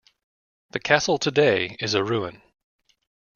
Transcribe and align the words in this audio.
The 0.71 0.79
castle 0.79 1.19
today 1.19 1.77
is 1.79 1.93
a 1.93 2.03
ruin. 2.03 2.41